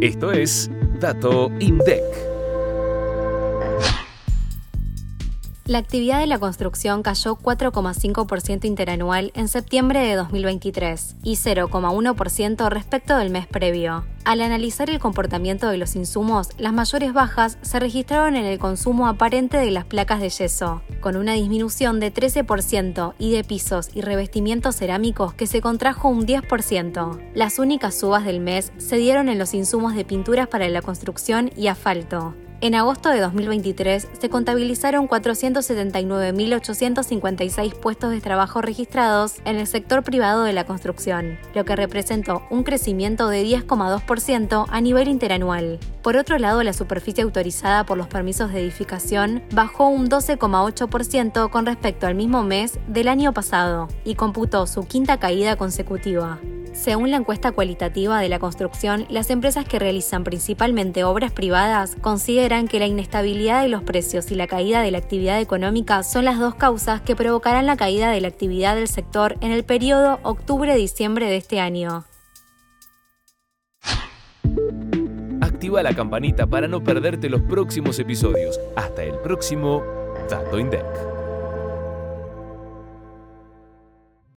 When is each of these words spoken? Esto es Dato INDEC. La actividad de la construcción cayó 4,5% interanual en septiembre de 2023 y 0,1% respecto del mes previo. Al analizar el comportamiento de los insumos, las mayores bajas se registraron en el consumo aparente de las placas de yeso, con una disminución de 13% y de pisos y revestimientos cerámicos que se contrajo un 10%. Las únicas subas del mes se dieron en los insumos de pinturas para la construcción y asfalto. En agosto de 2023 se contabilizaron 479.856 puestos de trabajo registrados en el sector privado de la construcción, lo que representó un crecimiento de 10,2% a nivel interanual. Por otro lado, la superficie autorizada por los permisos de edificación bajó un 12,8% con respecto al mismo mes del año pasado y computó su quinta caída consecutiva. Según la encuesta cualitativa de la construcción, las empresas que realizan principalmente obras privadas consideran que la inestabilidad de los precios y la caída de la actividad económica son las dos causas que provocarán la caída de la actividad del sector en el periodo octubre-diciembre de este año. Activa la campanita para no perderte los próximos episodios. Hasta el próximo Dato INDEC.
Esto 0.00 0.30
es 0.30 0.70
Dato 1.00 1.50
INDEC. 1.58 2.35
La 5.66 5.78
actividad 5.78 6.20
de 6.20 6.28
la 6.28 6.38
construcción 6.38 7.02
cayó 7.02 7.34
4,5% 7.34 8.66
interanual 8.66 9.32
en 9.34 9.48
septiembre 9.48 9.98
de 9.98 10.14
2023 10.14 11.16
y 11.24 11.32
0,1% 11.32 12.68
respecto 12.68 13.16
del 13.16 13.30
mes 13.30 13.48
previo. 13.48 14.06
Al 14.24 14.42
analizar 14.42 14.90
el 14.90 15.00
comportamiento 15.00 15.68
de 15.68 15.76
los 15.76 15.96
insumos, 15.96 16.50
las 16.56 16.72
mayores 16.72 17.12
bajas 17.12 17.58
se 17.62 17.80
registraron 17.80 18.36
en 18.36 18.44
el 18.44 18.60
consumo 18.60 19.08
aparente 19.08 19.56
de 19.56 19.72
las 19.72 19.84
placas 19.84 20.20
de 20.20 20.30
yeso, 20.30 20.82
con 21.00 21.16
una 21.16 21.32
disminución 21.32 21.98
de 21.98 22.14
13% 22.14 23.14
y 23.18 23.32
de 23.32 23.42
pisos 23.42 23.88
y 23.92 24.02
revestimientos 24.02 24.76
cerámicos 24.76 25.34
que 25.34 25.48
se 25.48 25.60
contrajo 25.60 26.08
un 26.08 26.28
10%. 26.28 27.20
Las 27.34 27.58
únicas 27.58 27.98
subas 27.98 28.24
del 28.24 28.38
mes 28.38 28.72
se 28.76 28.98
dieron 28.98 29.28
en 29.28 29.40
los 29.40 29.52
insumos 29.52 29.96
de 29.96 30.04
pinturas 30.04 30.46
para 30.46 30.68
la 30.68 30.82
construcción 30.82 31.50
y 31.56 31.66
asfalto. 31.66 32.36
En 32.62 32.74
agosto 32.74 33.10
de 33.10 33.20
2023 33.20 34.08
se 34.18 34.30
contabilizaron 34.30 35.06
479.856 35.08 37.74
puestos 37.74 38.10
de 38.10 38.22
trabajo 38.22 38.62
registrados 38.62 39.34
en 39.44 39.56
el 39.56 39.66
sector 39.66 40.02
privado 40.02 40.42
de 40.42 40.54
la 40.54 40.64
construcción, 40.64 41.36
lo 41.54 41.66
que 41.66 41.76
representó 41.76 42.46
un 42.48 42.62
crecimiento 42.62 43.28
de 43.28 43.44
10,2% 43.44 44.64
a 44.70 44.80
nivel 44.80 45.08
interanual. 45.08 45.78
Por 46.02 46.16
otro 46.16 46.38
lado, 46.38 46.62
la 46.62 46.72
superficie 46.72 47.24
autorizada 47.24 47.84
por 47.84 47.98
los 47.98 48.06
permisos 48.06 48.50
de 48.50 48.62
edificación 48.62 49.42
bajó 49.52 49.88
un 49.88 50.08
12,8% 50.08 51.50
con 51.50 51.66
respecto 51.66 52.06
al 52.06 52.14
mismo 52.14 52.42
mes 52.42 52.78
del 52.88 53.08
año 53.08 53.34
pasado 53.34 53.88
y 54.02 54.14
computó 54.14 54.66
su 54.66 54.86
quinta 54.86 55.18
caída 55.18 55.56
consecutiva. 55.56 56.38
Según 56.76 57.10
la 57.10 57.16
encuesta 57.16 57.52
cualitativa 57.52 58.20
de 58.20 58.28
la 58.28 58.38
construcción, 58.38 59.06
las 59.08 59.30
empresas 59.30 59.64
que 59.64 59.78
realizan 59.78 60.24
principalmente 60.24 61.04
obras 61.04 61.32
privadas 61.32 61.96
consideran 62.02 62.68
que 62.68 62.78
la 62.78 62.86
inestabilidad 62.86 63.62
de 63.62 63.68
los 63.68 63.82
precios 63.82 64.30
y 64.30 64.34
la 64.34 64.46
caída 64.46 64.82
de 64.82 64.90
la 64.90 64.98
actividad 64.98 65.40
económica 65.40 66.02
son 66.02 66.26
las 66.26 66.38
dos 66.38 66.54
causas 66.54 67.00
que 67.00 67.16
provocarán 67.16 67.66
la 67.66 67.76
caída 67.76 68.10
de 68.10 68.20
la 68.20 68.28
actividad 68.28 68.76
del 68.76 68.88
sector 68.88 69.36
en 69.40 69.52
el 69.52 69.64
periodo 69.64 70.20
octubre-diciembre 70.22 71.26
de 71.26 71.36
este 71.36 71.60
año. 71.60 72.04
Activa 75.40 75.82
la 75.82 75.94
campanita 75.94 76.46
para 76.46 76.68
no 76.68 76.84
perderte 76.84 77.30
los 77.30 77.40
próximos 77.40 77.98
episodios. 77.98 78.60
Hasta 78.76 79.02
el 79.02 79.18
próximo 79.20 79.82
Dato 80.28 80.58
INDEC. 80.58 81.15